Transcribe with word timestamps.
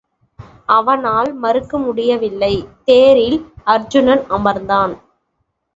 அவனால் 0.69 1.33
மறுக்க 1.33 1.77
முடியவில்லை 1.77 2.51
தேரில் 2.85 3.39
அருச்சுனன் 3.65 4.25
அமர்ந்தான். 4.29 4.95